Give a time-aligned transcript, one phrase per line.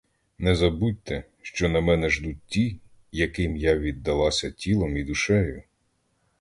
[0.39, 2.79] Не забудьте, що на мене ждуть ті,
[3.11, 5.63] яким я віддалася тілом і душею.